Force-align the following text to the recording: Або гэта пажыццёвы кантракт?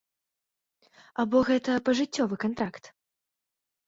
Або 1.23 1.37
гэта 1.49 1.75
пажыццёвы 1.89 2.35
кантракт? 2.45 2.89